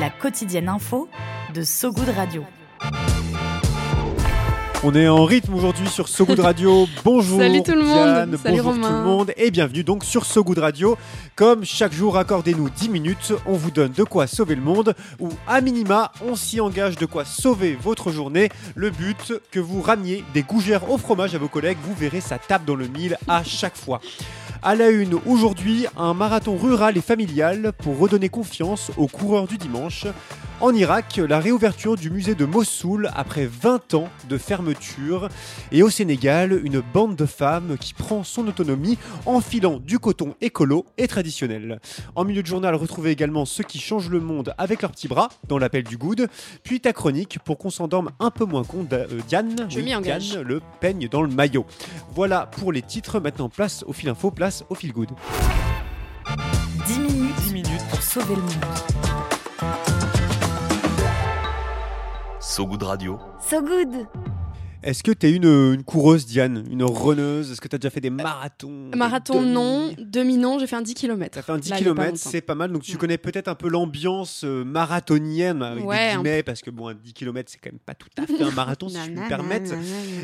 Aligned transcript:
La 0.00 0.10
quotidienne 0.10 0.68
info 0.68 1.08
de 1.54 1.62
So 1.62 1.92
Good 1.92 2.08
Radio. 2.16 2.44
On 4.86 4.94
est 4.94 5.08
en 5.08 5.24
rythme 5.24 5.54
aujourd'hui 5.54 5.88
sur 5.88 6.08
So 6.08 6.26
Good 6.26 6.40
Radio. 6.40 6.86
Bonjour 7.04 7.38
Salut 7.38 7.62
tout 7.62 7.72
le 7.72 7.84
monde. 7.84 7.94
Diane, 7.94 8.36
Salut 8.36 8.56
bonjour 8.56 8.72
Romain. 8.74 8.88
tout 8.88 8.94
le 8.94 9.02
monde 9.02 9.32
et 9.38 9.50
bienvenue 9.50 9.82
donc 9.82 10.04
sur 10.04 10.26
So 10.26 10.44
Good 10.44 10.58
Radio. 10.58 10.98
Comme 11.36 11.64
chaque 11.64 11.92
jour, 11.92 12.18
accordez-nous 12.18 12.68
10 12.68 12.88
minutes, 12.90 13.32
on 13.46 13.54
vous 13.54 13.70
donne 13.70 13.92
de 13.92 14.04
quoi 14.04 14.26
sauver 14.26 14.56
le 14.56 14.62
monde 14.62 14.94
ou 15.20 15.30
à 15.46 15.60
minima, 15.60 16.12
on 16.26 16.34
s'y 16.36 16.60
engage 16.60 16.96
de 16.96 17.06
quoi 17.06 17.24
sauver 17.24 17.78
votre 17.80 18.10
journée. 18.10 18.50
Le 18.74 18.90
but, 18.90 19.32
que 19.50 19.60
vous 19.60 19.80
ramiez 19.80 20.22
des 20.34 20.42
gougères 20.42 20.90
au 20.90 20.98
fromage 20.98 21.34
à 21.34 21.38
vos 21.38 21.48
collègues, 21.48 21.78
vous 21.82 21.94
verrez 21.94 22.20
ça 22.20 22.38
tape 22.38 22.64
dans 22.66 22.76
le 22.76 22.88
mille 22.88 23.16
à 23.26 23.42
chaque 23.42 23.76
fois. 23.76 24.00
À 24.66 24.74
la 24.74 24.88
une, 24.88 25.18
aujourd'hui, 25.26 25.84
un 25.94 26.14
marathon 26.14 26.56
rural 26.56 26.96
et 26.96 27.02
familial 27.02 27.74
pour 27.76 27.98
redonner 27.98 28.30
confiance 28.30 28.90
aux 28.96 29.08
coureurs 29.08 29.46
du 29.46 29.58
dimanche. 29.58 30.06
En 30.60 30.72
Irak, 30.72 31.16
la 31.16 31.40
réouverture 31.40 31.96
du 31.96 32.10
musée 32.10 32.34
de 32.34 32.44
Mossoul 32.44 33.10
après 33.14 33.44
20 33.44 33.94
ans 33.94 34.08
de 34.28 34.38
fermeture. 34.38 35.28
Et 35.72 35.82
au 35.82 35.90
Sénégal, 35.90 36.60
une 36.64 36.80
bande 36.80 37.16
de 37.16 37.26
femmes 37.26 37.76
qui 37.78 37.92
prend 37.92 38.22
son 38.22 38.46
autonomie 38.46 38.96
en 39.26 39.40
filant 39.40 39.78
du 39.78 39.98
coton 39.98 40.36
écolo 40.40 40.86
et 40.96 41.08
traditionnel. 41.08 41.80
En 42.14 42.24
milieu 42.24 42.40
de 42.40 42.46
journal, 42.46 42.74
retrouvez 42.76 43.10
également 43.10 43.44
ceux 43.44 43.64
qui 43.64 43.78
changent 43.78 44.10
le 44.10 44.20
monde 44.20 44.54
avec 44.56 44.80
leurs 44.82 44.92
petits 44.92 45.08
bras 45.08 45.28
dans 45.48 45.58
l'appel 45.58 45.82
du 45.82 45.96
good. 45.96 46.28
Puis 46.62 46.80
ta 46.80 46.92
chronique 46.92 47.40
pour 47.44 47.58
qu'on 47.58 47.70
s'endorme 47.70 48.10
un 48.20 48.30
peu 48.30 48.44
moins 48.44 48.64
con, 48.64 48.86
euh, 48.92 49.06
Diane. 49.26 49.66
Je 49.68 49.80
m'y 49.80 49.94
engage. 49.94 50.30
Diane, 50.30 50.42
le 50.42 50.60
peigne 50.80 51.08
dans 51.08 51.22
le 51.22 51.28
maillot. 51.28 51.66
Voilà 52.14 52.46
pour 52.46 52.72
les 52.72 52.82
titres. 52.82 53.18
Maintenant, 53.18 53.48
place 53.48 53.84
au 53.88 53.92
fil 53.92 54.08
info, 54.08 54.30
place 54.30 54.64
au 54.70 54.76
fil 54.76 54.92
good. 54.92 55.08
10 56.86 56.98
minutes, 57.00 57.52
minutes 57.52 57.84
pour 57.90 58.02
sauver 58.02 58.36
le 58.36 58.42
monde. 58.42 58.93
So 62.54 62.66
Good 62.66 62.82
Radio. 62.84 63.18
So 63.40 63.60
Good 63.62 64.06
Est-ce 64.82 65.02
que 65.02 65.10
tu 65.10 65.26
es 65.26 65.32
une, 65.32 65.44
une 65.74 65.82
coureuse, 65.82 66.24
Diane? 66.26 66.64
Une 66.70 66.84
runneuse 66.84 67.50
Est-ce 67.50 67.60
que 67.60 67.66
tu 67.68 67.74
as 67.74 67.78
déjà 67.78 67.90
fait 67.90 68.00
des 68.02 68.10
marathons? 68.10 68.90
Des 68.90 68.98
Marathon, 68.98 69.40
demi 69.40 69.52
non. 69.52 69.90
Demi, 69.98 70.36
non. 70.36 70.58
J'ai 70.58 70.66
fait 70.66 70.76
un 70.76 70.82
10 70.82 70.94
km. 70.94 71.34
Ça 71.34 71.42
fait 71.42 71.52
un 71.52 71.58
10 71.58 71.72
km, 71.72 72.16
c'est 72.16 72.42
pas 72.42 72.54
mal. 72.54 72.70
Donc 72.70 72.82
tu 72.82 72.92
Ouais. 72.92 72.98
connais 72.98 73.18
peut-être 73.18 73.48
un 73.48 73.54
peu 73.56 73.68
l'ambiance 73.68 74.42
euh, 74.44 74.62
marathonienne 74.62 75.62
avec 75.62 75.84
Ouais, 75.84 75.96
des 75.96 76.02
un 76.12 76.22
guillemets, 76.22 76.42
parce 76.44 76.60
que 76.60 76.70
bon, 76.70 76.88
un 76.88 76.94
10 76.94 77.12
km, 77.14 77.50
c'est 77.50 77.58
quand 77.58 77.72
même 77.72 77.80
pas 77.80 77.94
tout 77.94 78.08
à 78.18 78.26
fait 78.26 78.40
un 78.42 78.50
marathon, 78.54 78.88
si 78.88 78.98
je 79.04 79.10
me 79.10 79.26
permettre. 79.28 79.72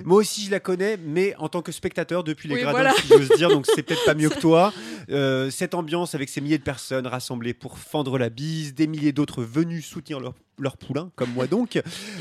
Moi 0.05 0.19
aussi, 0.19 0.45
je 0.45 0.51
la 0.53 0.61
connais, 0.61 0.99
mais 0.99 1.35
en 1.39 1.49
tant 1.49 1.63
que 1.63 1.73
spectateur 1.73 2.23
depuis 2.23 2.49
les 2.49 2.55
Oui, 2.57 2.61
gradins, 2.61 2.79
voilà. 2.79 2.93
si 2.95 3.09
j'ose 3.09 3.31
dire, 3.39 3.49
donc 3.49 3.67
c'est 3.67 3.83
peut-être 3.83 4.05
pas 4.05 4.15
mieux 4.15 4.29
que 4.31 4.39
toi. 4.39 4.73
Euh, 5.11 5.51
cette 5.51 5.75
ambiance 5.75 6.15
avec 6.15 6.29
ces 6.29 6.41
milliers 6.41 6.59
de 6.59 6.63
personnes 6.63 7.07
rassemblées 7.09 7.55
pour 7.55 7.79
fendre 7.79 8.19
la 8.19 8.29
bise, 8.29 8.75
des 8.75 8.87
milliers 8.87 9.13
d'autres 9.13 9.43
venus 9.43 9.85
soutenir 9.87 10.21
leur, 10.21 10.35
leur 10.61 10.77
poulain, 10.77 11.11
comme 11.17 11.33
moi 11.33 11.47
donc. 11.47 11.81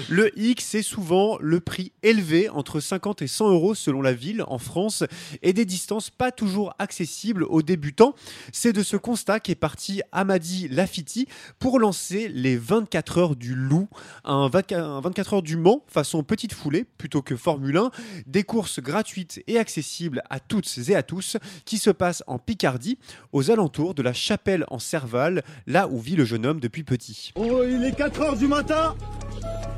Le 0.09 0.38
X, 0.40 0.66
c'est 0.66 0.82
souvent 0.82 1.38
le 1.40 1.59
prix 1.59 1.92
élevé, 2.04 2.50
entre 2.50 2.80
50 2.80 3.22
et 3.22 3.28
100 3.28 3.50
euros 3.50 3.76
selon 3.76 4.02
la 4.02 4.14
ville 4.14 4.44
en 4.48 4.58
France, 4.58 5.04
et 5.42 5.54
des 5.54 5.66
distances 5.66 6.09
pas 6.09 6.32
toujours 6.32 6.73
accessibles 6.80 7.44
aux 7.44 7.61
débutants. 7.61 8.16
C'est 8.52 8.73
de 8.73 8.83
ce 8.83 8.98
constat 8.98 9.39
qu'est 9.39 9.55
parti 9.55 10.02
Amadi 10.11 10.67
Lafiti 10.67 11.27
pour 11.60 11.80
lancer 11.80 12.27
les 12.30 12.58
24 12.58 13.17
heures 13.17 13.36
du 13.36 13.55
loup, 13.55 13.88
un 14.23 14.48
20 14.48 14.60
un 14.73 15.02
24 15.02 15.33
heures 15.33 15.42
du 15.42 15.58
Mans 15.58 15.83
façon 15.88 16.23
petite 16.23 16.54
foulée 16.54 16.86
plutôt 16.98 17.21
que 17.21 17.36
Formule 17.36 17.77
1, 17.77 17.92
des 18.27 18.44
courses 18.44 18.80
gratuites 18.80 19.42
et 19.48 19.58
accessibles 19.58 20.21
à 20.30 20.39
toutes 20.39 20.70
et 20.88 20.95
à 20.95 21.04
tous 21.04 21.38
qui 21.66 21.77
se 21.77 21.89
passent 21.89 22.23
en 22.27 22.39
Picardie, 22.39 22.98
aux 23.32 23.52
alentours 23.52 23.94
de 23.94 24.02
la 24.02 24.14
chapelle 24.14 24.66
en 24.70 24.80
Serval, 24.80 25.44
là 25.67 25.88
où 25.88 26.00
vit 26.00 26.16
le 26.16 26.26
jeune 26.26 26.45
homme 26.45 26.60
depuis 26.60 26.83
petit. 26.83 27.32
Oh, 27.36 27.64
il 27.64 27.83
est 27.83 27.95
4h 28.30 28.38
du 28.38 28.48
matin. 28.48 28.95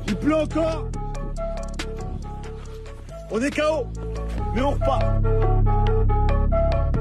Il 0.06 0.16
pleut 0.16 0.36
encore. 0.36 0.86
On 3.30 3.40
est 3.40 3.50
KO. 3.50 3.86
Mais 4.54 4.60
on 4.60 4.72
repart. 4.72 5.02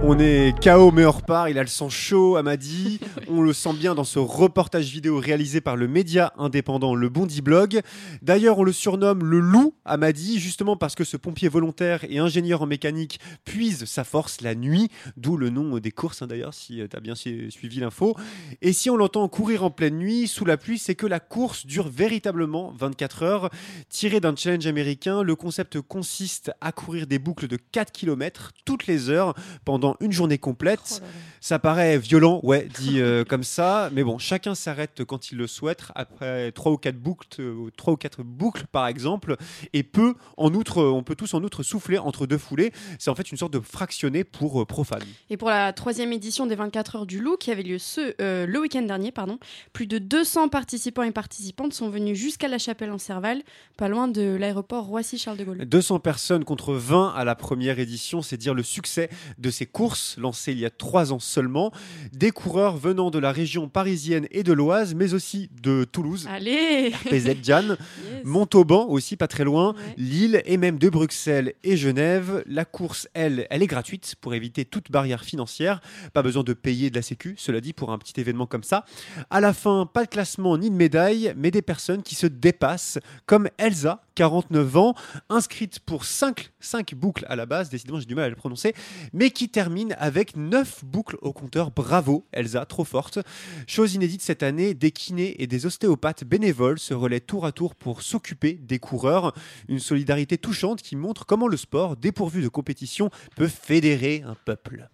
On 0.03 0.17
est 0.17 0.53
KO 0.63 0.91
mais 0.91 1.05
on 1.05 1.11
repart, 1.11 1.47
il 1.49 1.59
a 1.59 1.61
le 1.61 1.67
sang 1.67 1.87
chaud, 1.87 2.35
Amadi. 2.35 2.99
On 3.27 3.41
le 3.41 3.53
sent 3.53 3.73
bien 3.73 3.93
dans 3.95 4.03
ce 4.03 4.17
reportage 4.19 4.91
vidéo 4.91 5.19
réalisé 5.19 5.61
par 5.61 5.77
le 5.77 5.87
média 5.87 6.33
indépendant 6.37 6.95
Le 6.95 7.07
Bondi 7.07 7.41
Blog. 7.41 7.81
D'ailleurs, 8.21 8.57
on 8.57 8.63
le 8.63 8.73
surnomme 8.73 9.23
le 9.23 9.39
loup, 9.39 9.73
Amadi, 9.85 10.37
justement 10.39 10.75
parce 10.75 10.95
que 10.95 11.05
ce 11.05 11.15
pompier 11.15 11.47
volontaire 11.47 12.03
et 12.09 12.19
ingénieur 12.19 12.61
en 12.61 12.65
mécanique 12.65 13.19
puise 13.45 13.85
sa 13.85 14.03
force 14.03 14.41
la 14.41 14.53
nuit, 14.53 14.89
d'où 15.15 15.37
le 15.37 15.49
nom 15.49 15.77
des 15.77 15.91
courses, 15.91 16.21
hein, 16.21 16.27
d'ailleurs, 16.27 16.53
si 16.53 16.81
tu 16.89 16.97
as 16.97 16.99
bien 16.99 17.15
su- 17.15 17.51
suivi 17.51 17.79
l'info. 17.79 18.17
Et 18.61 18.73
si 18.73 18.89
on 18.89 18.97
l'entend 18.97 19.25
courir 19.29 19.63
en 19.63 19.69
pleine 19.71 19.97
nuit, 19.97 20.27
sous 20.27 20.43
la 20.43 20.57
pluie, 20.57 20.79
c'est 20.79 20.95
que 20.95 21.07
la 21.07 21.21
course 21.21 21.65
dure 21.65 21.87
véritablement 21.87 22.73
24 22.77 23.23
heures. 23.23 23.49
Tiré 23.87 24.19
d'un 24.19 24.35
challenge 24.35 24.67
américain, 24.67 25.21
le 25.23 25.35
concept 25.35 25.79
consiste 25.79 26.51
à 26.59 26.73
courir 26.73 27.07
des 27.07 27.19
boucles 27.19 27.47
de 27.47 27.57
4 27.71 27.91
km 27.93 28.51
toutes 28.65 28.87
les 28.87 29.09
heures 29.09 29.35
pendant 29.63 29.90
une 29.99 30.11
journée 30.11 30.37
complète. 30.37 31.01
Oh. 31.01 31.05
Ça 31.39 31.57
paraît 31.57 31.97
violent, 31.97 32.39
ouais, 32.43 32.67
dit 32.79 32.99
euh, 32.99 33.23
comme 33.27 33.43
ça, 33.43 33.89
mais 33.93 34.03
bon, 34.03 34.17
chacun 34.17 34.55
s'arrête 34.55 35.03
quand 35.03 35.31
il 35.31 35.37
le 35.37 35.47
souhaite 35.47 35.83
après 35.95 36.51
trois 36.51 36.71
ou 36.71 36.77
quatre 36.77 36.97
boucles, 36.97 37.27
euh, 37.39 37.69
trois 37.75 37.93
ou 37.93 37.97
quatre 37.97 38.23
boucles 38.23 38.65
par 38.71 38.87
exemple, 38.87 39.35
et 39.73 39.83
peut 39.83 40.15
en 40.37 40.53
outre, 40.53 40.83
on 40.83 41.03
peut 41.03 41.15
tous 41.15 41.33
en 41.33 41.43
outre 41.43 41.63
souffler 41.63 41.97
entre 41.97 42.27
deux 42.27 42.37
foulées. 42.37 42.71
C'est 42.99 43.09
en 43.09 43.15
fait 43.15 43.31
une 43.31 43.37
sorte 43.37 43.53
de 43.53 43.59
fractionné 43.59 44.23
pour 44.23 44.61
euh, 44.61 44.65
profanes. 44.65 45.03
Et 45.29 45.37
pour 45.37 45.49
la 45.49 45.73
troisième 45.73 46.13
édition 46.13 46.45
des 46.45 46.55
24 46.55 46.95
heures 46.95 47.05
du 47.05 47.19
loup, 47.19 47.37
qui 47.37 47.51
avait 47.51 47.63
lieu 47.63 47.77
ce, 47.77 48.13
euh, 48.21 48.45
le 48.45 48.59
week-end 48.59 48.81
dernier, 48.81 49.11
pardon, 49.11 49.39
plus 49.73 49.87
de 49.87 49.97
200 49.97 50.49
participants 50.49 51.03
et 51.03 51.11
participantes 51.11 51.73
sont 51.73 51.89
venus 51.89 52.17
jusqu'à 52.17 52.47
la 52.47 52.57
chapelle 52.57 52.91
en 52.91 52.97
Serval, 52.97 53.41
pas 53.77 53.87
loin 53.87 54.07
de 54.07 54.35
l'aéroport 54.35 54.85
Roissy-Charles 54.85 55.37
de 55.37 55.43
Gaulle. 55.43 55.65
200 55.65 55.99
personnes 55.99 56.43
contre 56.43 56.73
20 56.73 57.13
à 57.15 57.23
la 57.23 57.35
première 57.35 57.79
édition, 57.79 58.21
c'est 58.21 58.37
dire 58.37 58.53
le 58.53 58.63
succès 58.63 59.09
de 59.37 59.49
ces 59.49 59.65
courses 59.81 60.15
lancées 60.19 60.51
il 60.51 60.59
y 60.59 60.65
a 60.67 60.69
trois 60.69 61.11
ans 61.11 61.19
seulement. 61.19 61.71
Des 62.13 62.29
coureurs 62.29 62.77
venant 62.77 63.09
de 63.09 63.17
la 63.17 63.31
région 63.31 63.67
parisienne 63.67 64.27
et 64.29 64.43
de 64.43 64.53
l'Oise, 64.53 64.93
mais 64.93 65.15
aussi 65.15 65.49
de 65.59 65.85
Toulouse, 65.91 66.27
Allez 66.29 66.91
PZ 67.09 67.33
Diane. 67.41 67.77
Montauban 68.23 68.87
aussi, 68.87 69.15
pas 69.17 69.27
très 69.27 69.43
loin, 69.43 69.73
Ouais. 69.73 69.95
Lille 69.97 70.41
et 70.45 70.57
même 70.57 70.77
de 70.79 70.89
Bruxelles 70.89 71.53
et 71.63 71.77
Genève. 71.77 72.43
La 72.45 72.65
course, 72.65 73.07
elle, 73.13 73.47
elle 73.49 73.63
est 73.63 73.67
gratuite 73.67 74.15
pour 74.19 74.33
éviter 74.33 74.65
toute 74.65 74.91
barrière 74.91 75.23
financière. 75.23 75.81
Pas 76.13 76.21
besoin 76.23 76.43
de 76.43 76.53
payer 76.53 76.89
de 76.89 76.95
la 76.95 77.01
sécu, 77.01 77.35
cela 77.37 77.61
dit, 77.61 77.73
pour 77.73 77.91
un 77.91 77.97
petit 77.97 78.19
événement 78.19 78.45
comme 78.45 78.63
ça. 78.63 78.85
À 79.29 79.39
la 79.39 79.53
fin, 79.53 79.85
pas 79.85 80.05
de 80.05 80.09
classement 80.09 80.57
ni 80.57 80.69
de 80.69 80.75
médaille, 80.75 81.33
mais 81.37 81.51
des 81.51 81.61
personnes 81.61 82.03
qui 82.03 82.15
se 82.15 82.27
dépassent, 82.27 82.99
comme 83.25 83.49
Elsa, 83.57 84.03
49 84.15 84.77
ans, 84.77 84.95
inscrite 85.29 85.79
pour 85.79 86.05
5, 86.05 86.51
boucles 86.95 87.25
à 87.29 87.35
la 87.35 87.45
base, 87.45 87.69
décidément 87.69 87.99
j'ai 87.99 88.05
du 88.05 88.15
mal 88.15 88.25
à 88.25 88.29
le 88.29 88.35
prononcer, 88.35 88.73
mais 89.13 89.31
qui 89.31 89.49
termine 89.49 89.95
avec 89.97 90.35
9 90.35 90.83
boucles 90.85 91.17
au 91.21 91.33
compteur. 91.33 91.71
Bravo 91.71 92.25
Elsa, 92.31 92.65
trop 92.65 92.83
forte. 92.83 93.19
Chose 93.67 93.93
inédite 93.93 94.21
cette 94.21 94.43
année, 94.43 94.73
des 94.73 94.91
kinés 94.91 95.41
et 95.41 95.47
des 95.47 95.65
ostéopathes 95.65 96.23
bénévoles 96.23 96.79
se 96.79 96.93
relaient 96.93 97.19
tour 97.19 97.45
à 97.45 97.51
tour 97.51 97.75
pour 97.75 98.01
s'occuper 98.11 98.53
des 98.53 98.79
coureurs. 98.79 99.33
Une 99.67 99.79
solidarité 99.79 100.37
touchante 100.37 100.81
qui 100.81 100.95
montre 100.95 101.25
comment 101.25 101.47
le 101.47 101.57
sport, 101.57 101.95
dépourvu 101.95 102.41
de 102.41 102.49
compétition, 102.49 103.09
peut 103.35 103.47
fédérer 103.47 104.23
un 104.25 104.35
peuple. 104.35 104.89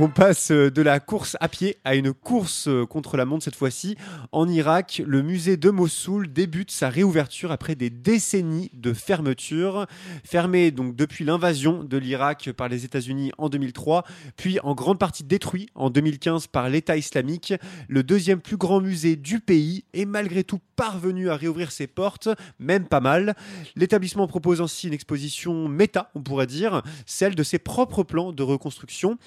On 0.00 0.06
passe 0.08 0.52
euh, 0.52 0.70
de 0.70 0.80
la 0.80 1.00
course 1.00 1.36
à 1.40 1.48
pied 1.48 1.76
à 1.84 1.96
une 1.96 2.12
course 2.12 2.68
euh, 2.68 2.86
contre 2.86 3.16
la 3.16 3.24
montre 3.24 3.42
cette 3.42 3.56
fois-ci. 3.56 3.96
En 4.30 4.48
Irak, 4.48 5.02
le 5.04 5.22
musée 5.22 5.56
de 5.56 5.70
Mossoul 5.70 6.32
débute 6.32 6.70
sa 6.70 6.88
réouverture 6.88 7.50
après 7.50 7.74
des 7.74 7.90
décennies 7.90 8.70
de 8.74 8.92
fermeture. 8.92 9.88
Fermé 10.22 10.70
donc 10.70 10.94
depuis 10.94 11.24
l'invasion 11.24 11.82
de 11.82 11.96
l'Irak 11.96 12.52
par 12.52 12.68
les 12.68 12.84
États-Unis 12.84 13.32
en 13.38 13.48
2003, 13.48 14.04
puis 14.36 14.60
en 14.60 14.76
grande 14.76 15.00
partie 15.00 15.24
détruit 15.24 15.68
en 15.74 15.90
2015 15.90 16.46
par 16.46 16.68
l'État 16.68 16.96
islamique, 16.96 17.54
le 17.88 18.04
deuxième 18.04 18.40
plus 18.40 18.56
grand 18.56 18.80
musée 18.80 19.16
du 19.16 19.40
pays 19.40 19.82
est 19.94 20.04
malgré 20.04 20.44
tout 20.44 20.60
parvenu 20.76 21.28
à 21.28 21.34
réouvrir 21.34 21.72
ses 21.72 21.88
portes, 21.88 22.28
même 22.60 22.86
pas 22.86 23.00
mal. 23.00 23.34
L'établissement 23.74 24.28
propose 24.28 24.60
ainsi 24.60 24.86
une 24.86 24.94
exposition 24.94 25.66
méta, 25.66 26.12
on 26.14 26.22
pourrait 26.22 26.46
dire, 26.46 26.82
celle 27.04 27.34
de 27.34 27.42
ses 27.42 27.58
propres 27.58 28.04
plans 28.04 28.32
de 28.32 28.44
reconstruction, 28.44 29.18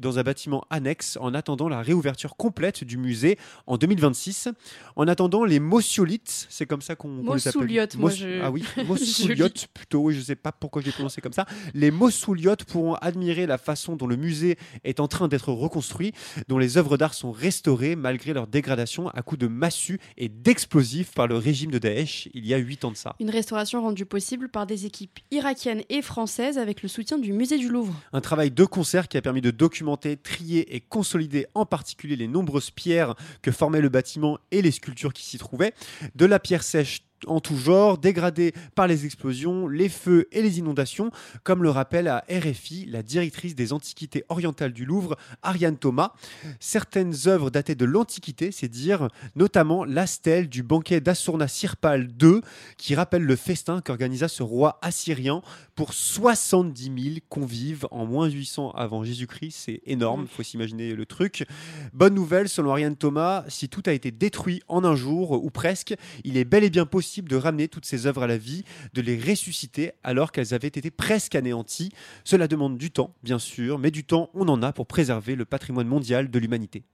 dans 0.00 0.18
un 0.18 0.22
bâtiment 0.22 0.64
annexe 0.70 1.18
en 1.20 1.34
attendant 1.34 1.68
la 1.68 1.82
réouverture 1.82 2.36
complète 2.36 2.84
du 2.84 2.96
musée 2.98 3.38
en 3.66 3.76
2026. 3.76 4.48
En 4.96 5.08
attendant, 5.08 5.44
les 5.44 5.60
mossiolites, 5.60 6.46
c'est 6.48 6.66
comme 6.66 6.82
ça 6.82 6.96
qu'on 6.96 7.16
les 7.34 7.48
appelle. 7.48 7.60
Mossouliotes, 7.62 7.96
moi, 7.96 8.10
je- 8.10 8.40
Ah 8.42 8.50
oui, 8.50 8.64
je 8.76 8.82
mossouiliotes 8.82 9.66
plutôt, 9.74 10.10
je 10.10 10.20
sais 10.20 10.36
pas 10.36 10.52
pourquoi 10.52 10.82
j'ai 10.82 10.92
prononcé 10.92 11.20
comme 11.20 11.32
ça. 11.32 11.46
Les 11.74 11.90
mossouiliotes 11.90 12.64
pourront 12.64 12.94
admirer 12.94 13.46
la 13.46 13.58
façon 13.58 13.96
dont 13.96 14.06
le 14.06 14.16
musée 14.16 14.56
est 14.84 15.00
en 15.00 15.08
train 15.08 15.28
d'être 15.28 15.52
reconstruit, 15.52 16.12
dont 16.48 16.58
les 16.58 16.76
œuvres 16.78 16.96
d'art 16.96 17.14
sont 17.14 17.32
restaurées 17.32 17.96
malgré 17.96 18.32
leur 18.32 18.46
dégradation 18.46 19.08
à 19.08 19.22
coups 19.22 19.38
de 19.40 19.46
massues 19.48 19.98
et 20.16 20.28
d'explosifs 20.28 21.12
par 21.14 21.26
le 21.26 21.36
régime 21.36 21.70
de 21.70 21.78
Daesh 21.78 22.28
il 22.34 22.46
y 22.46 22.54
a 22.54 22.58
8 22.58 22.84
ans 22.84 22.90
de 22.90 22.96
ça. 22.96 23.14
Une 23.20 23.30
restauration 23.30 23.82
rendue 23.82 24.06
possible 24.06 24.48
par 24.48 24.66
des 24.66 24.86
équipes 24.86 25.18
irakiennes 25.30 25.82
et 25.88 26.02
françaises 26.02 26.58
avec 26.58 26.82
le 26.82 26.88
soutien 26.88 27.18
du 27.18 27.32
musée 27.32 27.58
du 27.58 27.68
Louvre. 27.68 27.94
Un 28.12 28.20
travail 28.20 28.50
de 28.50 28.64
concert 28.64 29.08
qui 29.08 29.16
a 29.16 29.22
permis 29.22 29.40
de 29.40 29.50
documenter, 29.50 29.77
trier 30.22 30.74
et 30.74 30.80
consolider 30.80 31.46
en 31.54 31.66
particulier 31.66 32.16
les 32.16 32.28
nombreuses 32.28 32.70
pierres 32.70 33.14
que 33.42 33.50
formait 33.50 33.80
le 33.80 33.88
bâtiment 33.88 34.38
et 34.50 34.62
les 34.62 34.70
sculptures 34.70 35.12
qui 35.12 35.24
s'y 35.24 35.38
trouvaient. 35.38 35.74
De 36.14 36.26
la 36.26 36.38
pierre 36.38 36.62
sèche 36.62 37.02
en 37.26 37.40
tout 37.40 37.56
genre, 37.56 37.98
dégradée 37.98 38.52
par 38.74 38.86
les 38.86 39.04
explosions, 39.04 39.68
les 39.68 39.88
feux 39.88 40.28
et 40.32 40.42
les 40.42 40.58
inondations, 40.58 41.10
comme 41.42 41.62
le 41.62 41.70
rappelle 41.70 42.08
à 42.08 42.24
RFI 42.30 42.86
la 42.86 43.02
directrice 43.02 43.54
des 43.54 43.72
Antiquités 43.72 44.24
orientales 44.28 44.72
du 44.72 44.84
Louvre, 44.84 45.16
Ariane 45.42 45.76
Thomas. 45.76 46.12
Certaines 46.60 47.14
œuvres 47.26 47.50
dataient 47.50 47.74
de 47.74 47.84
l'Antiquité, 47.84 48.52
c'est 48.52 48.68
dire, 48.68 49.08
notamment 49.36 49.84
la 49.84 50.06
stèle 50.06 50.48
du 50.48 50.62
banquet 50.62 51.00
d'Assurna-Sirpal 51.00 52.08
II, 52.20 52.40
qui 52.76 52.94
rappelle 52.94 53.22
le 53.22 53.36
festin 53.36 53.80
qu'organisa 53.80 54.28
ce 54.28 54.42
roi 54.42 54.78
assyrien 54.82 55.42
pour 55.74 55.94
70 55.94 56.84
000 56.84 57.16
convives 57.28 57.86
en 57.90 58.06
moins 58.06 58.28
800 58.28 58.72
avant 58.72 59.04
Jésus-Christ. 59.04 59.56
C'est 59.64 59.80
énorme, 59.86 60.22
il 60.22 60.28
faut 60.28 60.42
s'imaginer 60.42 60.94
le 60.94 61.06
truc. 61.06 61.46
Bonne 61.92 62.14
nouvelle, 62.14 62.48
selon 62.48 62.72
Ariane 62.72 62.96
Thomas, 62.96 63.44
si 63.48 63.68
tout 63.68 63.82
a 63.86 63.92
été 63.92 64.10
détruit 64.10 64.62
en 64.68 64.84
un 64.84 64.96
jour, 64.96 65.32
ou 65.32 65.50
presque, 65.50 65.94
il 66.24 66.36
est 66.36 66.44
bel 66.44 66.64
et 66.64 66.70
bien 66.70 66.86
possible 66.86 67.07
de 67.16 67.36
ramener 67.36 67.68
toutes 67.68 67.86
ces 67.86 68.06
œuvres 68.06 68.22
à 68.22 68.26
la 68.26 68.38
vie, 68.38 68.64
de 68.94 69.00
les 69.00 69.18
ressusciter 69.18 69.92
alors 70.04 70.32
qu'elles 70.32 70.54
avaient 70.54 70.68
été 70.68 70.90
presque 70.90 71.34
anéanties. 71.34 71.90
Cela 72.24 72.48
demande 72.48 72.78
du 72.78 72.90
temps, 72.90 73.14
bien 73.22 73.38
sûr, 73.38 73.78
mais 73.78 73.90
du 73.90 74.04
temps, 74.04 74.30
on 74.34 74.48
en 74.48 74.62
a 74.62 74.72
pour 74.72 74.86
préserver 74.86 75.34
le 75.34 75.44
patrimoine 75.44 75.88
mondial 75.88 76.30
de 76.30 76.38
l'humanité. 76.38 76.84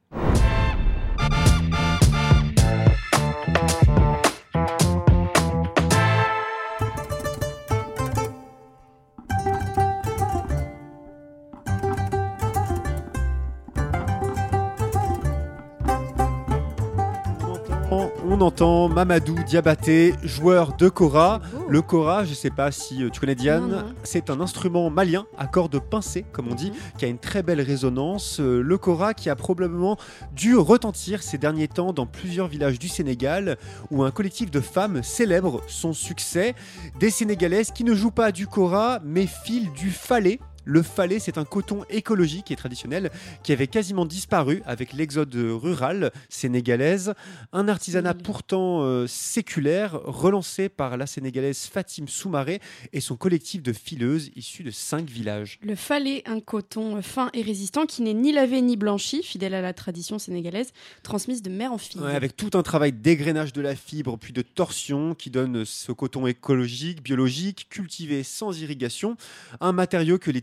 On 17.94 18.00
entend- 18.06 18.10
On 18.26 18.40
entend 18.40 18.88
Mamadou 18.88 19.36
Diabaté, 19.46 20.14
joueur 20.24 20.76
de 20.76 20.88
kora. 20.88 21.38
beau. 21.52 21.66
Le 21.68 21.80
kora, 21.80 22.24
je 22.24 22.30
ne 22.30 22.34
sais 22.34 22.50
pas 22.50 22.72
si 22.72 23.04
euh, 23.04 23.08
tu 23.10 23.20
connais 23.20 23.36
Diane, 23.36 23.84
c'est 24.02 24.30
un 24.30 24.40
instrument 24.40 24.90
malien 24.90 25.26
à 25.38 25.46
cordes 25.46 25.78
pincées, 25.78 26.24
comme 26.32 26.48
on 26.50 26.54
dit, 26.54 26.70
Mhm. 26.70 26.76
qui 26.98 27.04
a 27.04 27.08
une 27.08 27.18
très 27.18 27.42
belle 27.44 27.60
résonance. 27.60 28.40
Euh, 28.40 28.60
Le 28.62 28.78
kora 28.78 29.14
qui 29.14 29.30
a 29.30 29.36
probablement 29.36 29.96
dû 30.34 30.56
retentir 30.56 31.22
ces 31.22 31.38
derniers 31.38 31.68
temps 31.68 31.92
dans 31.92 32.06
plusieurs 32.06 32.48
villages 32.48 32.78
du 32.80 32.88
Sénégal, 32.88 33.58
où 33.92 34.02
un 34.02 34.10
collectif 34.10 34.50
de 34.50 34.60
femmes 34.60 35.02
célèbre 35.04 35.60
son 35.68 35.92
succès. 35.92 36.54
Des 36.98 37.10
Sénégalaises 37.10 37.70
qui 37.70 37.84
ne 37.84 37.94
jouent 37.94 38.10
pas 38.10 38.32
du 38.32 38.46
kora, 38.48 38.98
mais 39.04 39.26
filent 39.26 39.70
du 39.72 39.90
falais. 39.90 40.40
Le 40.64 40.82
falais, 40.82 41.18
c'est 41.18 41.38
un 41.38 41.44
coton 41.44 41.84
écologique 41.90 42.50
et 42.50 42.56
traditionnel 42.56 43.10
qui 43.42 43.52
avait 43.52 43.66
quasiment 43.66 44.06
disparu 44.06 44.62
avec 44.64 44.92
l'exode 44.92 45.34
rural 45.34 46.10
sénégalaise. 46.28 47.14
Un 47.52 47.68
artisanat 47.68 48.14
pourtant 48.14 48.82
euh, 48.82 49.06
séculaire, 49.06 50.00
relancé 50.04 50.68
par 50.68 50.96
la 50.96 51.06
sénégalaise 51.06 51.66
Fatim 51.66 52.06
Soumaré 52.06 52.60
et 52.92 53.00
son 53.00 53.16
collectif 53.16 53.62
de 53.62 53.72
fileuses 53.72 54.30
issus 54.36 54.62
de 54.62 54.70
cinq 54.70 55.08
villages. 55.08 55.58
Le 55.62 55.74
falais, 55.74 56.22
un 56.26 56.40
coton 56.40 57.00
fin 57.02 57.30
et 57.34 57.42
résistant 57.42 57.84
qui 57.84 58.02
n'est 58.02 58.14
ni 58.14 58.32
lavé 58.32 58.62
ni 58.62 58.76
blanchi, 58.76 59.22
fidèle 59.22 59.54
à 59.54 59.60
la 59.60 59.74
tradition 59.74 60.18
sénégalaise, 60.18 60.72
transmise 61.02 61.42
de 61.42 61.50
mère 61.50 61.72
en 61.72 61.78
fille. 61.78 62.00
Ouais, 62.00 62.14
avec 62.14 62.36
tout 62.36 62.50
un 62.54 62.62
travail 62.62 62.92
d'égrenage 62.92 63.52
de 63.52 63.60
la 63.60 63.76
fibre, 63.76 64.16
puis 64.18 64.32
de 64.32 64.42
torsion 64.42 65.14
qui 65.14 65.30
donne 65.30 65.64
ce 65.64 65.92
coton 65.92 66.26
écologique, 66.26 67.02
biologique, 67.02 67.66
cultivé 67.68 68.22
sans 68.22 68.58
irrigation, 68.60 69.16
un 69.60 69.72
matériau 69.72 70.18
que 70.18 70.30
les 70.30 70.40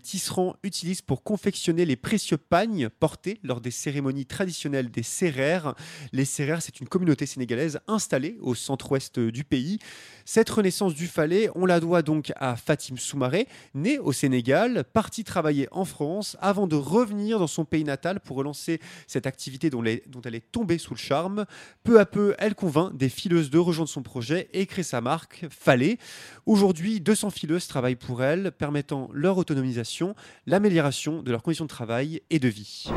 utilisent 0.64 1.02
pour 1.02 1.24
confectionner 1.24 1.86
les 1.86 1.96
précieux 1.96 2.38
pagnes 2.38 2.90
portés 2.90 3.40
lors 3.44 3.62
des 3.62 3.72
cérémonies 3.72 4.26
traditionnelles 4.26 4.92
des 4.92 5.04
Sérères. 5.04 5.76
Les 6.12 6.26
Sérères, 6.26 6.62
c'est 6.62 6.80
une 6.80 6.88
communauté 6.88 7.26
sénégalaise 7.26 7.80
installée 7.88 8.38
au 8.42 8.56
centre-ouest 8.56 9.20
du 9.20 9.44
pays. 9.44 9.80
Cette 10.26 10.50
renaissance 10.50 10.94
du 10.94 11.08
falais, 11.08 11.50
on 11.56 11.66
la 11.66 11.80
doit 11.80 12.02
donc 12.02 12.32
à 12.36 12.56
Fatim 12.56 12.98
Soumaré, 12.98 13.48
née 13.74 14.00
au 14.00 14.12
Sénégal, 14.12 14.84
partie 14.94 15.24
travailler 15.24 15.68
en 15.72 15.86
France 15.86 16.38
avant 16.40 16.68
de 16.68 16.76
revenir 16.76 17.40
dans 17.40 17.48
son 17.48 17.66
pays 17.66 17.84
natal 17.84 18.20
pour 18.20 18.38
relancer 18.38 18.80
cette 19.08 19.28
activité 19.28 19.70
dont 19.70 19.84
elle 19.84 20.36
est 20.36 20.52
tombée 20.52 20.78
sous 20.78 20.94
le 20.94 21.00
charme. 21.00 21.46
Peu 21.84 22.00
à 22.00 22.06
peu, 22.06 22.36
elle 22.38 22.56
convainc 22.56 22.96
des 22.96 23.10
fileuses 23.10 23.50
de 23.50 23.58
rejoindre 23.58 23.90
son 23.90 24.04
projet 24.04 24.50
et 24.54 24.66
crée 24.66 24.84
sa 24.84 25.02
marque, 25.02 25.46
Falais. 25.50 25.98
Aujourd'hui, 26.46 27.00
200 27.00 27.30
fileuses 27.30 27.68
travaillent 27.68 27.96
pour 27.96 28.24
elle, 28.24 28.52
permettant 28.52 29.10
leur 29.14 29.38
autonomisation, 29.38 30.01
l'amélioration 30.46 31.22
de 31.22 31.32
leurs 31.32 31.44
conditions 31.44 31.66
de 31.66 31.70
travail 31.70 32.22
et 32.30 32.40
de 32.40 32.48
vie. 32.48 32.90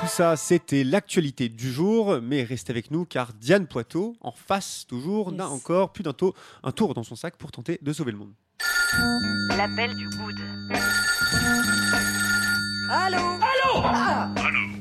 Tout 0.00 0.06
ça, 0.06 0.36
c'était 0.36 0.84
l'actualité 0.84 1.48
du 1.48 1.70
jour, 1.70 2.18
mais 2.22 2.42
restez 2.42 2.72
avec 2.72 2.90
nous 2.90 3.04
car 3.04 3.32
Diane 3.34 3.66
Poitot, 3.66 4.16
en 4.20 4.32
face 4.32 4.86
toujours, 4.88 5.32
n'a 5.32 5.48
encore 5.48 5.92
plus 5.92 6.02
d'un 6.02 6.12
tour, 6.12 6.34
un 6.62 6.72
tour 6.72 6.94
dans 6.94 7.02
son 7.02 7.16
sac 7.16 7.36
pour 7.36 7.52
tenter 7.52 7.78
de 7.82 7.92
sauver 7.92 8.12
le 8.12 8.18
monde. 8.18 8.32
L'appel 9.56 9.94
du 9.94 10.08
good. 10.08 10.34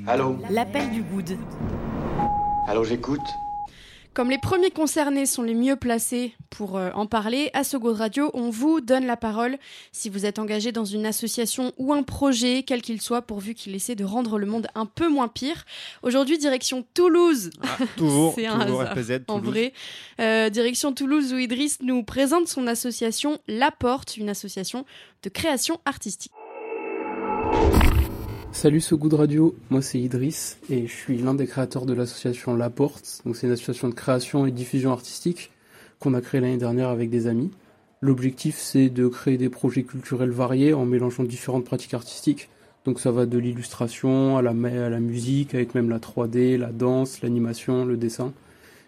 Allô? 0.07 0.39
L'appel 0.49 0.89
du 0.91 1.03
good. 1.03 1.37
Allô, 2.67 2.83
j'écoute 2.83 3.19
Comme 4.17 4.31
les 4.31 4.39
premiers 4.39 4.71
concernés 4.71 5.27
sont 5.27 5.43
les 5.43 5.53
mieux 5.53 5.75
placés 5.75 6.33
pour 6.49 6.75
euh, 6.75 6.89
en 6.95 7.05
parler, 7.05 7.51
à 7.53 7.63
Sogo 7.63 7.93
Radio, 7.93 8.31
on 8.33 8.49
vous 8.49 8.81
donne 8.81 9.05
la 9.05 9.15
parole 9.15 9.59
si 9.91 10.09
vous 10.09 10.25
êtes 10.25 10.39
engagé 10.39 10.71
dans 10.71 10.85
une 10.85 11.05
association 11.05 11.71
ou 11.77 11.93
un 11.93 12.01
projet, 12.01 12.63
quel 12.65 12.81
qu'il 12.81 12.99
soit, 12.99 13.21
pourvu 13.21 13.53
qu'il 13.53 13.75
essaie 13.75 13.93
de 13.93 14.03
rendre 14.03 14.39
le 14.39 14.47
monde 14.47 14.69
un 14.73 14.87
peu 14.87 15.07
moins 15.07 15.27
pire. 15.27 15.65
Aujourd'hui, 16.01 16.39
direction 16.39 16.83
Toulouse. 16.95 17.51
Ah, 17.61 17.77
toujours, 17.95 18.33
C'est 18.35 18.47
un 18.47 18.57
toujours 18.61 18.81
hasard, 18.81 18.97
RPZ, 18.97 19.19
En 19.27 19.37
vrai, 19.37 19.71
Euh, 20.19 20.49
direction 20.49 20.93
Toulouse 20.93 21.31
où 21.31 21.37
Idriss 21.37 21.77
nous 21.83 22.01
présente 22.01 22.47
son 22.47 22.65
association 22.65 23.37
La 23.47 23.69
Porte, 23.69 24.17
une 24.17 24.29
association 24.29 24.83
de 25.21 25.29
création 25.29 25.79
artistique. 25.85 26.31
Salut 28.57 28.81
So 28.81 28.97
Good 28.97 29.13
Radio, 29.13 29.55
moi 29.69 29.83
c'est 29.83 29.99
Idriss 29.99 30.57
et 30.71 30.87
je 30.87 30.91
suis 30.91 31.19
l'un 31.19 31.35
des 31.35 31.45
créateurs 31.45 31.85
de 31.85 31.93
l'association 31.93 32.55
La 32.55 32.71
Porte. 32.71 33.21
C'est 33.35 33.45
une 33.45 33.53
association 33.53 33.87
de 33.87 33.93
création 33.93 34.47
et 34.47 34.51
diffusion 34.51 34.91
artistique 34.91 35.51
qu'on 35.99 36.15
a 36.15 36.21
créée 36.21 36.41
l'année 36.41 36.57
dernière 36.57 36.89
avec 36.89 37.11
des 37.11 37.27
amis. 37.27 37.51
L'objectif 38.01 38.57
c'est 38.57 38.89
de 38.89 39.07
créer 39.09 39.37
des 39.37 39.49
projets 39.49 39.83
culturels 39.83 40.31
variés 40.31 40.73
en 40.73 40.85
mélangeant 40.85 41.23
différentes 41.23 41.65
pratiques 41.65 41.93
artistiques. 41.93 42.49
Donc 42.83 42.99
ça 42.99 43.11
va 43.11 43.27
de 43.27 43.37
l'illustration 43.37 44.37
à 44.37 44.41
la, 44.41 44.49
à 44.49 44.89
la 44.89 44.99
musique, 44.99 45.53
avec 45.53 45.75
même 45.75 45.91
la 45.91 45.99
3D, 45.99 46.57
la 46.57 46.71
danse, 46.71 47.21
l'animation, 47.21 47.85
le 47.85 47.95
dessin. 47.95 48.33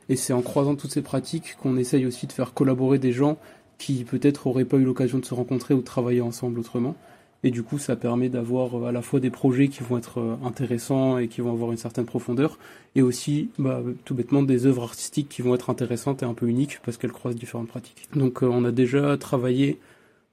Et 0.09 0.15
c'est 0.15 0.33
en 0.33 0.41
croisant 0.41 0.73
toutes 0.73 0.93
ces 0.93 1.03
pratiques 1.03 1.57
qu'on 1.61 1.77
essaye 1.77 2.07
aussi 2.07 2.25
de 2.25 2.31
faire 2.31 2.55
collaborer 2.55 2.97
des 2.97 3.11
gens 3.11 3.37
qui 3.77 4.03
peut-être 4.03 4.47
auraient 4.47 4.65
pas 4.65 4.77
eu 4.77 4.83
l'occasion 4.83 5.19
de 5.19 5.25
se 5.25 5.35
rencontrer 5.35 5.75
ou 5.75 5.81
de 5.81 5.85
travailler 5.85 6.21
ensemble 6.21 6.57
autrement. 6.59 6.95
Et 7.43 7.51
du 7.51 7.63
coup, 7.63 7.77
ça 7.77 7.95
permet 7.95 8.29
d'avoir 8.29 8.75
euh, 8.77 8.87
à 8.87 8.91
la 8.91 9.01
fois 9.01 9.19
des 9.19 9.29
projets 9.29 9.69
qui 9.69 9.83
vont 9.83 9.97
être 9.97 10.19
euh, 10.19 10.35
intéressants 10.43 11.17
et 11.17 11.27
qui 11.27 11.41
vont 11.41 11.51
avoir 11.51 11.71
une 11.71 11.77
certaine 11.77 12.05
profondeur, 12.05 12.57
et 12.95 13.01
aussi, 13.01 13.49
bah, 13.57 13.81
tout 14.05 14.13
bêtement, 14.13 14.43
des 14.43 14.65
œuvres 14.65 14.83
artistiques 14.83 15.29
qui 15.29 15.41
vont 15.41 15.55
être 15.55 15.69
intéressantes 15.69 16.23
et 16.23 16.25
un 16.25 16.33
peu 16.33 16.47
uniques 16.47 16.79
parce 16.83 16.97
qu'elles 16.97 17.11
croisent 17.11 17.37
différentes 17.37 17.67
pratiques. 17.67 18.07
Donc, 18.15 18.41
on 18.41 18.65
a 18.65 18.71
déjà 18.71 19.17
travaillé 19.17 19.77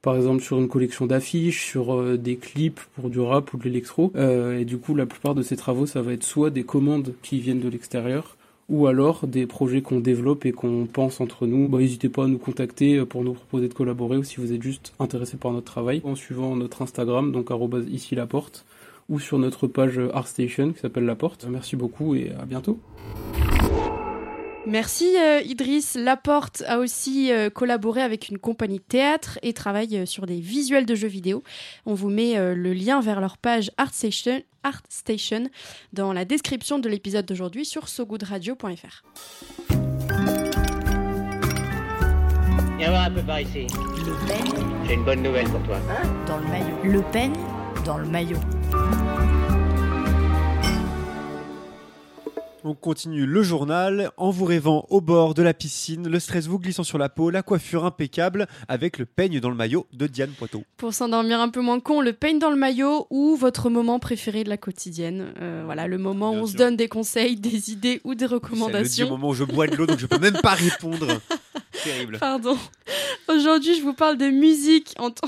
par 0.01 0.15
exemple 0.15 0.41
sur 0.41 0.57
une 0.59 0.67
collection 0.67 1.05
d'affiches, 1.05 1.65
sur 1.65 2.17
des 2.17 2.37
clips 2.37 2.79
pour 2.95 3.09
du 3.09 3.19
rap 3.19 3.53
ou 3.53 3.57
de 3.57 3.63
l'électro. 3.63 4.13
et 4.15 4.63
du 4.63 4.77
coup, 4.77 4.95
la 4.95 5.05
plupart 5.05 5.35
de 5.35 5.41
ces 5.41 5.57
travaux, 5.57 5.85
ça 5.85 6.01
va 6.01 6.13
être 6.13 6.23
soit 6.23 6.49
des 6.49 6.63
commandes 6.63 7.13
qui 7.23 7.39
viennent 7.39 7.59
de 7.59 7.67
l'extérieur, 7.67 8.36
ou 8.69 8.87
alors 8.87 9.27
des 9.27 9.47
projets 9.47 9.81
qu'on 9.81 9.99
développe 9.99 10.45
et 10.45 10.51
qu'on 10.51 10.87
pense 10.91 11.21
entre 11.21 11.47
nous, 11.47 11.67
bah, 11.67 11.77
n'hésitez 11.77 12.09
pas 12.09 12.25
à 12.25 12.27
nous 12.27 12.37
contacter 12.37 13.05
pour 13.05 13.23
nous 13.23 13.33
proposer 13.33 13.67
de 13.67 13.73
collaborer 13.73 14.17
ou 14.17 14.23
si 14.23 14.37
vous 14.37 14.51
êtes 14.53 14.61
juste 14.61 14.93
intéressé 14.99 15.37
par 15.37 15.51
notre 15.51 15.71
travail 15.71 16.01
en 16.03 16.15
suivant 16.15 16.55
notre 16.55 16.81
Instagram, 16.81 17.31
donc 17.31 17.49
ici 17.89 18.15
la 18.15 18.27
porte, 18.27 18.65
ou 19.09 19.19
sur 19.19 19.39
notre 19.39 19.67
page 19.67 19.99
ArtStation 20.13 20.73
qui 20.73 20.79
s'appelle 20.79 21.05
La 21.05 21.15
Porte. 21.15 21.45
Merci 21.49 21.75
beaucoup 21.75 22.15
et 22.15 22.31
à 22.39 22.45
bientôt. 22.45 22.79
Merci 24.67 25.15
euh, 25.17 25.39
Idriss. 25.45 25.95
Laporte 25.95 26.61
a 26.67 26.79
aussi 26.79 27.31
euh, 27.31 27.49
collaboré 27.49 28.01
avec 28.01 28.27
une 28.27 28.37
compagnie 28.37 28.79
de 28.79 28.83
théâtre 28.83 29.39
et 29.41 29.53
travaille 29.53 29.97
euh, 29.97 30.05
sur 30.05 30.25
des 30.25 30.41
visuels 30.41 30.85
de 30.85 30.93
jeux 30.93 31.07
vidéo. 31.07 31.41
On 31.85 31.93
vous 31.93 32.09
met 32.09 32.35
le 32.37 32.73
lien 32.73 32.99
vers 32.99 33.21
leur 33.21 33.37
page 33.37 33.71
ArtStation, 33.77 34.41
ArtStation 34.63 35.49
dans 35.93 36.11
la 36.11 36.25
description 36.25 36.79
de 36.79 36.89
l'épisode 36.89 37.25
d'aujourd'hui 37.25 37.63
sur 37.63 37.87
sogoodradio.fr. 37.87 39.03
Viens 42.77 42.89
voir 42.89 43.05
un 43.05 43.11
peu 43.11 43.21
par 43.21 43.39
ici. 43.39 43.67
Le 44.05 44.27
peigne 44.27 44.65
J'ai 44.85 44.93
une 44.95 45.05
bonne 45.05 45.23
nouvelle 45.23 45.47
pour 45.47 45.63
toi. 45.63 45.79
dans 46.27 46.37
le 46.39 46.47
maillot. 46.47 46.77
Le 46.83 47.01
peigne 47.13 47.37
dans 47.85 47.97
le 47.97 48.05
maillot. 48.05 48.39
On 52.69 52.73
continue 52.75 53.25
le 53.25 53.43
journal 53.43 54.11
en 54.17 54.29
vous 54.29 54.43
rêvant 54.43 54.85
au 54.89 54.99
bord 54.99 55.33
de 55.33 55.41
la 55.41 55.53
piscine, 55.53 56.09
le 56.09 56.19
stress 56.19 56.47
vous 56.47 56.59
glissant 56.59 56.83
sur 56.83 56.97
la 56.97 57.07
peau, 57.07 57.29
la 57.29 57.41
coiffure 57.41 57.85
impeccable 57.85 58.45
avec 58.67 58.97
le 58.97 59.05
peigne 59.05 59.39
dans 59.39 59.47
le 59.49 59.55
maillot 59.55 59.87
de 59.93 60.05
Diane 60.05 60.31
Poitot. 60.31 60.65
Pour 60.75 60.93
s'endormir 60.93 61.39
un 61.39 61.47
peu 61.47 61.61
moins 61.61 61.79
con, 61.79 62.01
le 62.01 62.11
peigne 62.11 62.39
dans 62.39 62.49
le 62.49 62.57
maillot 62.57 63.07
ou 63.09 63.37
votre 63.37 63.69
moment 63.69 63.99
préféré 63.99 64.43
de 64.43 64.49
la 64.49 64.57
quotidienne. 64.57 65.27
Euh, 65.39 65.61
voilà, 65.63 65.87
le 65.87 65.97
moment 65.97 66.31
Bien 66.31 66.41
où 66.41 66.43
on 66.43 66.45
se 66.47 66.57
donne 66.57 66.75
des 66.75 66.89
conseils, 66.89 67.35
des 67.39 67.71
idées 67.71 68.01
ou 68.03 68.15
des 68.15 68.25
C'est 68.25 68.31
le 68.31 68.35
recommandations. 68.35 69.07
moment 69.09 69.29
où 69.29 69.33
je 69.33 69.45
bois 69.45 69.67
de 69.67 69.75
l'eau 69.77 69.85
donc 69.85 69.99
je 69.99 70.05
peux 70.05 70.19
même 70.19 70.37
pas 70.43 70.55
répondre. 70.55 71.07
Terrible. 71.85 72.17
Pardon. 72.19 72.57
Aujourd'hui, 73.29 73.77
je 73.77 73.81
vous 73.81 73.93
parle 73.93 74.17
de 74.17 74.25
musique 74.29 74.93
en, 74.99 75.11
tant- 75.11 75.25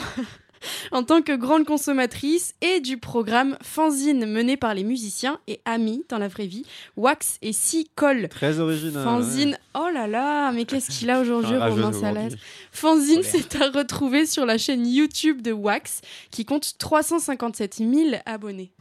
en 0.92 1.04
tant 1.04 1.22
que 1.22 1.36
grande 1.36 1.66
consommatrice 1.66 2.56
et 2.62 2.80
du 2.80 2.98
programme 2.98 3.58
Fanzine 3.62 4.26
mené 4.26 4.58
par 4.58 4.74
les 4.74 4.84
musiciens 4.84 5.40
et 5.48 5.60
amis 5.66 6.04
dans 6.10 6.18
la 6.18 6.28
vraie 6.28 6.48
vie, 6.48 6.66
Wax 6.98 7.38
et 7.42 7.54
Si 7.54 7.90
Cole. 7.96 8.30
Très 8.30 8.60
original. 8.60 9.04
Fanzine, 9.04 9.58
oh 9.76 9.88
là 9.94 10.08
là, 10.08 10.52
mais 10.52 10.66
qu'est-ce 10.66 10.92
qu'il 10.92 11.10
a 11.10 11.20
aujourd'hui, 11.20 11.56
rageux 11.56 11.82
Romain. 11.82 11.94
Salas 11.94 12.36
Fanzine, 12.72 13.24
c'est 13.24 13.62
à 13.62 13.70
retrouver 13.70 14.26
sur 14.26 14.46
la 14.46 14.58
chaîne 14.58 14.88
YouTube 14.88 15.42
de 15.42 15.52
Wax, 15.52 16.02
qui 16.32 16.46
compte 16.46 16.78
357 16.78 17.76
000 17.76 18.16
abonnés. 18.26 18.72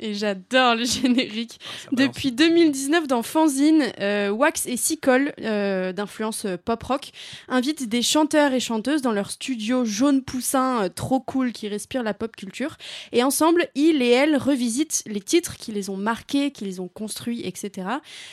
Et 0.00 0.14
j'adore 0.14 0.74
le 0.74 0.84
générique. 0.84 1.58
Depuis 1.92 2.32
2019, 2.32 3.06
dans 3.06 3.22
Fanzine, 3.22 3.84
euh, 4.00 4.30
Wax 4.30 4.66
et 4.66 4.76
Sicole, 4.76 5.32
euh, 5.40 5.92
d'influence 5.92 6.44
euh, 6.44 6.56
pop-rock, 6.56 7.10
invitent 7.48 7.88
des 7.88 8.02
chanteurs 8.02 8.52
et 8.52 8.60
chanteuses 8.60 9.02
dans 9.02 9.12
leur 9.12 9.30
studio 9.30 9.84
jaune 9.84 10.22
poussin 10.22 10.84
euh, 10.84 10.88
trop 10.88 11.20
cool 11.20 11.52
qui 11.52 11.68
respire 11.68 12.02
la 12.02 12.14
pop 12.14 12.34
culture. 12.36 12.76
Et 13.12 13.22
ensemble, 13.22 13.66
ils 13.74 14.02
et 14.02 14.10
elles 14.10 14.36
revisitent 14.36 15.02
les 15.06 15.20
titres 15.20 15.56
qui 15.56 15.72
les 15.72 15.90
ont 15.90 15.96
marqués, 15.96 16.50
qui 16.50 16.64
les 16.64 16.80
ont 16.80 16.88
construits, 16.88 17.42
etc. 17.44 17.88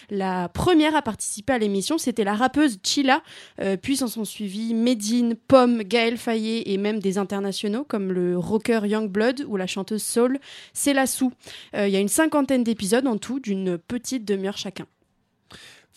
La 0.10 0.50
première 0.50 0.96
à 0.96 1.02
participer 1.02 1.54
à 1.54 1.58
l'émission, 1.58 1.98
c'était 1.98 2.24
la 2.24 2.36
rappeuse 2.36 2.78
Chila, 2.84 3.22
euh, 3.60 3.78
puis 3.78 3.98
s'en 3.98 4.08
sont 4.08 4.26
suivis 4.26 4.74
Medine, 4.74 5.36
Pomme, 5.36 5.84
Gaël 5.84 6.18
Fayet 6.18 6.64
et 6.68 6.78
même 6.78 7.00
des 7.00 7.18
internationaux 7.18 7.84
comme 7.84 8.12
le 8.12 8.38
rocker 8.38 8.82
Youngblood 8.86 9.46
ou 9.48 9.58
la 9.58 9.68
chanteuse 9.68 10.04
soul 10.04 10.40
Sou. 11.06 11.32
Euh, 11.76 11.88
Il 11.88 11.94
y 11.94 11.98
a 11.98 12.00
une 12.00 12.08
cinquantaine 12.08 12.64
d'épisodes 12.64 13.08
en 13.08 13.18
tout, 13.18 13.40
d'une 13.40 13.78
petite 13.78 14.26
demi-heure 14.26 14.58
chacun. 14.58 14.86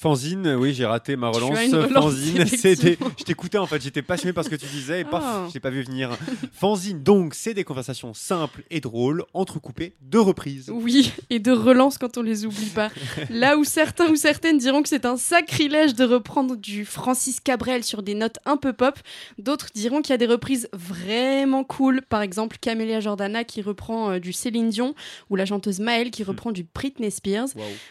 Fanzine, 0.01 0.55
oui, 0.57 0.75
j'ai 0.75 0.87
raté 0.87 1.17
ma 1.17 1.29
relance. 1.29 1.59
Fanzine, 1.93 2.47
c'était. 2.47 2.97
Je 3.19 3.25
t'écoutais 3.25 3.59
en 3.59 3.67
fait, 3.67 3.83
j'étais 3.83 4.01
passionné 4.01 4.33
par 4.33 4.45
ce 4.45 4.49
que 4.49 4.55
tu 4.55 4.67
disais 4.67 5.01
et 5.01 5.05
paf, 5.05 5.25
Ah. 5.27 5.45
je 5.49 5.53
t'ai 5.55 5.59
pas 5.59 5.71
vu 5.71 5.83
venir. 5.83 6.17
Fanzine, 6.53 7.03
donc, 7.03 7.35
c'est 7.35 7.53
des 7.53 7.65
conversations 7.65 8.15
simples 8.15 8.63
et 8.71 8.81
drôles, 8.81 9.25
entrecoupées 9.35 9.95
de 10.03 10.19
reprises. 10.19 10.71
Oui, 10.73 11.13
et 11.31 11.41
de 11.41 11.51
relance 11.51 11.99
quand 11.99 12.17
on 12.17 12.23
les 12.23 12.47
oublie 12.47 12.71
pas. 12.73 12.91
Là 13.29 13.57
où 13.59 13.65
certains 13.65 14.07
ou 14.09 14.15
certaines 14.15 14.59
diront 14.59 14.83
que 14.85 14.89
c'est 14.89 15.05
un 15.05 15.17
sacrilège 15.17 15.97
de 15.97 16.05
reprendre 16.05 16.55
du 16.55 16.85
Francis 16.85 17.41
Cabrel 17.41 17.83
sur 17.83 18.05
des 18.05 18.15
notes 18.15 18.39
un 18.45 18.57
peu 18.57 18.73
pop, 18.73 18.97
d'autres 19.39 19.67
diront 19.75 20.01
qu'il 20.01 20.13
y 20.13 20.15
a 20.15 20.19
des 20.19 20.27
reprises 20.27 20.69
vraiment 20.73 21.65
cool. 21.65 22.03
Par 22.09 22.23
exemple, 22.23 22.59
Camélia 22.61 23.01
Jordana 23.01 23.43
qui 23.43 23.63
reprend 23.63 24.13
euh, 24.13 24.19
du 24.21 24.33
Céline 24.33 24.69
Dion 24.69 24.95
ou 25.29 25.35
la 25.35 25.45
chanteuse 25.45 25.81
Maëlle 25.81 26.13
qui 26.13 26.23
reprend 26.23 26.53
du 26.53 26.65
Britney 26.73 27.11
Spears. 27.11 27.49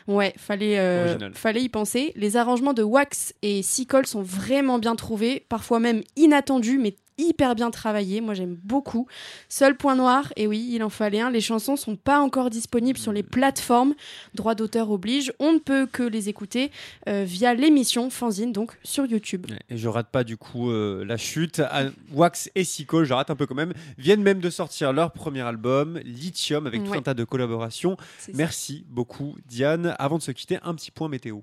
Ouais, 0.08 0.34
fallait, 0.38 0.80
euh, 0.80 1.18
fallait 1.34 1.64
y 1.64 1.68
penser. 1.70 1.97
Les 2.16 2.38
arrangements 2.38 2.74
de 2.74 2.84
Wax 2.84 3.34
et 3.42 3.62
Sicole 3.62 4.06
sont 4.06 4.22
vraiment 4.22 4.80
bien 4.80 4.96
trouvés, 4.96 5.46
parfois 5.50 5.80
même 5.80 6.02
inattendus, 6.16 6.78
mais 6.78 6.96
hyper 7.20 7.56
bien 7.56 7.72
travaillés. 7.72 8.22
Moi, 8.22 8.36
j'aime 8.36 8.60
beaucoup. 8.64 9.08
Seul 9.50 9.76
point 9.76 9.96
noir, 9.96 10.32
et 10.36 10.46
oui, 10.46 10.70
il 10.72 10.84
en 10.84 10.90
fallait 10.90 11.20
un, 11.20 11.32
les 11.32 11.42
chansons 11.42 11.76
sont 11.76 11.96
pas 11.96 12.20
encore 12.20 12.52
disponibles 12.52 13.00
sur 13.00 13.12
les 13.12 13.24
plateformes. 13.24 13.96
Droit 14.36 14.54
d'auteur 14.54 14.92
oblige. 14.92 15.34
On 15.40 15.54
ne 15.54 15.58
peut 15.58 15.88
que 15.92 16.04
les 16.04 16.30
écouter 16.30 16.70
euh, 17.10 17.24
via 17.26 17.56
l'émission 17.56 18.12
Fanzine, 18.12 18.52
donc 18.52 18.78
sur 18.84 19.08
YouTube. 19.08 19.48
Et 19.70 19.78
je 19.78 19.88
rate 19.88 20.10
pas 20.12 20.24
du 20.24 20.38
coup 20.38 20.70
euh, 20.70 21.04
la 21.06 21.18
chute. 21.18 21.60
Ah, 21.72 21.86
Wax 22.14 22.52
et 22.54 22.64
Sicko, 22.64 23.04
je 23.04 23.14
rate 23.16 23.32
un 23.32 23.36
peu 23.36 23.48
quand 23.48 23.56
même, 23.56 23.74
viennent 23.98 24.22
même 24.22 24.40
de 24.40 24.52
sortir 24.52 24.94
leur 24.94 25.12
premier 25.12 25.42
album, 25.42 26.00
Lithium, 26.04 26.68
avec 26.68 26.84
tout 26.84 26.92
Ouais. 26.92 26.98
un 27.00 27.02
tas 27.02 27.16
de 27.16 27.24
collaborations. 27.24 27.98
Ça. 28.20 28.32
Merci 28.36 28.86
beaucoup, 28.90 29.36
Diane. 29.48 29.96
Avant 29.98 30.20
de 30.20 30.24
se 30.24 30.32
quitter, 30.32 30.60
un 30.62 30.76
petit 30.76 30.92
point 30.92 31.10
météo. 31.10 31.40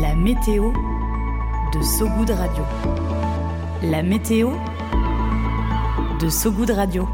La 0.00 0.16
météo 0.16 0.72
de 1.72 1.80
Sogoud 1.80 2.28
Radio. 2.28 2.64
La 3.80 4.02
météo 4.02 4.50
de 6.20 6.28
Sogoud 6.28 6.70
Radio. 6.70 7.08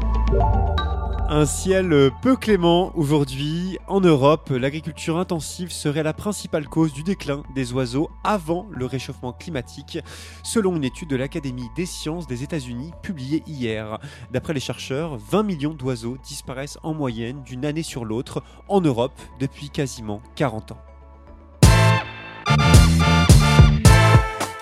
Un 1.29 1.45
ciel 1.45 2.09
peu 2.23 2.35
clément 2.35 2.91
aujourd'hui. 2.97 3.77
En 3.87 4.01
Europe, 4.01 4.49
l'agriculture 4.49 5.19
intensive 5.19 5.71
serait 5.71 6.01
la 6.01 6.13
principale 6.13 6.67
cause 6.67 6.91
du 6.91 7.03
déclin 7.03 7.43
des 7.53 7.71
oiseaux 7.71 8.09
avant 8.23 8.65
le 8.71 8.87
réchauffement 8.87 9.31
climatique, 9.31 9.99
selon 10.41 10.75
une 10.75 10.83
étude 10.83 11.09
de 11.09 11.15
l'Académie 11.15 11.69
des 11.75 11.85
sciences 11.85 12.25
des 12.25 12.41
États-Unis 12.41 12.93
publiée 13.03 13.43
hier. 13.45 13.99
D'après 14.31 14.53
les 14.53 14.59
chercheurs, 14.59 15.17
20 15.17 15.43
millions 15.43 15.75
d'oiseaux 15.75 16.17
disparaissent 16.23 16.79
en 16.81 16.95
moyenne 16.95 17.43
d'une 17.43 17.63
année 17.63 17.83
sur 17.83 18.05
l'autre 18.05 18.43
en 18.67 18.81
Europe 18.81 19.21
depuis 19.39 19.69
quasiment 19.69 20.19
40 20.35 20.71
ans. 20.71 20.90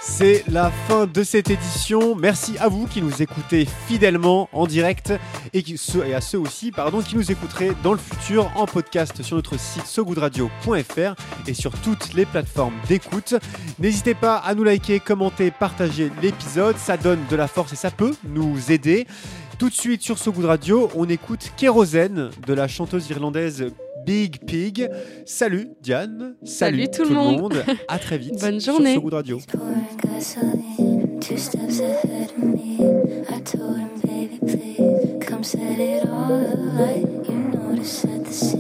C'est 0.01 0.45
la 0.47 0.71
fin 0.71 1.07
de 1.07 1.23
cette 1.23 1.49
édition. 1.49 2.15
Merci 2.15 2.57
à 2.57 2.69
vous 2.69 2.87
qui 2.87 3.01
nous 3.01 3.21
écoutez 3.21 3.67
fidèlement 3.87 4.49
en 4.53 4.65
direct 4.65 5.13
et, 5.53 5.63
à 6.15 6.21
ceux 6.21 6.39
aussi 6.39 6.71
qui 7.05 7.15
nous 7.15 7.31
écouteraient 7.31 7.75
dans 7.83 7.91
le 7.91 7.99
futur 7.99 8.49
en 8.55 8.65
podcast 8.65 9.21
sur 9.21 9.35
notre 9.35 9.59
site 9.59 9.85
sogoodradio.fr 9.85 11.15
et 11.47 11.53
sur 11.53 11.71
toutes 11.81 12.13
les 12.13 12.25
plateformes 12.25 12.75
d'écoute. 12.87 13.35
N'hésitez 13.77 14.13
pas 14.13 14.37
à 14.37 14.55
nous 14.55 14.63
liker, 14.63 15.01
commenter, 15.01 15.51
partager 15.51 16.11
l'épisode. 16.21 16.77
Ça 16.77 16.95
donne 16.95 17.19
de 17.29 17.35
la 17.35 17.47
force 17.47 17.73
et 17.73 17.77
ça 17.77 17.91
peut 17.91 18.15
nous 18.23 18.71
aider. 18.71 19.05
Tout 19.57 19.69
de 19.69 19.75
suite 19.75 20.01
sur 20.01 20.17
So 20.17 20.31
Good 20.31 20.45
Radio, 20.45 20.89
on 20.95 21.09
écoute 21.09 21.51
Kérosène 21.57 22.29
de 22.47 22.53
la 22.53 22.69
chanteuse 22.69 23.09
irlandaise 23.09 23.65
Big 24.05 24.39
Pig. 24.45 24.89
Salut 25.25 25.69
Diane. 25.81 26.35
Salut 26.43 26.87
tout 26.89 27.03
le 27.03 27.11
monde. 27.11 27.63
À 27.87 27.99
très 27.99 28.17
vite. 28.17 28.39
Bonne 28.39 28.59
sur 28.59 28.73
journée. 28.73 28.95
So 28.95 29.01
Good 29.01 29.13
Radio. 29.13 29.39
set 35.49 35.79
it 35.79 36.05
all 36.07 36.31
alight. 36.31 37.07
You 37.27 37.49
the. 38.25 38.58